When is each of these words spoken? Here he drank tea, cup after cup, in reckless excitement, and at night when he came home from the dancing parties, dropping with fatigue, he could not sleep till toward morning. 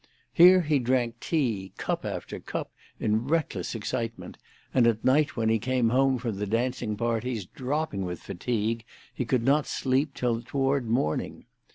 Here 0.33 0.61
he 0.61 0.79
drank 0.79 1.19
tea, 1.19 1.73
cup 1.77 2.05
after 2.05 2.39
cup, 2.39 2.71
in 2.99 3.27
reckless 3.27 3.75
excitement, 3.75 4.39
and 4.73 4.87
at 4.87 5.05
night 5.05 5.37
when 5.37 5.47
he 5.49 5.59
came 5.59 5.89
home 5.89 6.17
from 6.17 6.37
the 6.37 6.47
dancing 6.47 6.97
parties, 6.97 7.45
dropping 7.45 8.03
with 8.03 8.19
fatigue, 8.19 8.83
he 9.13 9.25
could 9.25 9.43
not 9.43 9.67
sleep 9.67 10.15
till 10.15 10.41
toward 10.41 10.87
morning. 10.89 11.45